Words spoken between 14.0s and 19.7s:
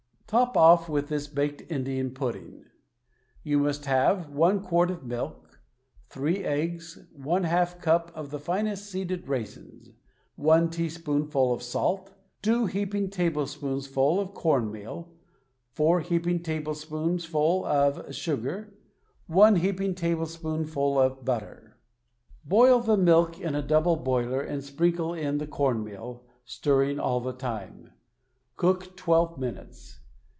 of corn meal, 4 heaping tablespoonsful of sugar, I